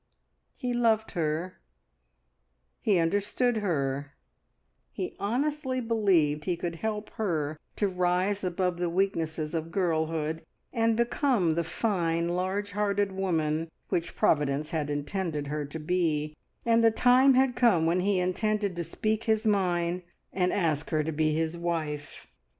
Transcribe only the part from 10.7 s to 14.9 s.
and become the fine large hearted woman which Providence had